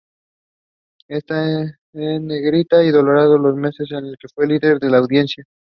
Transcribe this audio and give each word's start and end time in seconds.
Están 1.09 1.75
en 1.93 2.25
negrita 2.25 2.83
y 2.83 2.89
dorado 2.89 3.37
los 3.37 3.55
meses 3.55 3.87
en 3.91 4.15
que 4.19 4.27
fue 4.33 4.47
líder 4.47 4.79
de 4.79 4.97
audiencia. 4.97 5.43